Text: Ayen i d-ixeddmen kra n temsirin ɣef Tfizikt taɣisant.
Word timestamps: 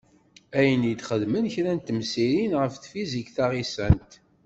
Ayen 0.59 0.83
i 0.91 0.93
d-ixeddmen 0.97 1.45
kra 1.53 1.71
n 1.77 1.79
temsirin 1.81 2.53
ɣef 2.61 2.73
Tfizikt 2.75 3.33
taɣisant. 3.35 4.11